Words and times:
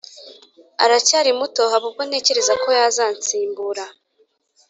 aracyari 0.83 1.31
muto 1.39 1.61
haba 1.71 1.85
ubwo 1.89 2.01
ntekereza 2.07 2.53
ko 2.63 2.67
yazansimbura 2.79 3.85